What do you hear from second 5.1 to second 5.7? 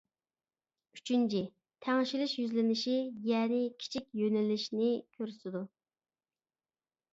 كۆرسىتىدۇ.